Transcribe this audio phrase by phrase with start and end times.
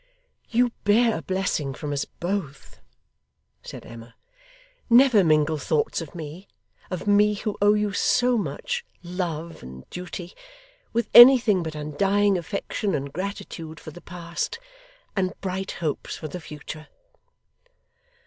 [0.49, 2.79] 'You bear a blessing from us both,'
[3.61, 4.15] said Emma.
[4.89, 6.47] 'Never mingle thoughts of me
[6.89, 10.33] of me who owe you so much love and duty
[10.91, 14.57] with anything but undying affection and gratitude for the past,
[15.15, 16.87] and bright hopes for the future.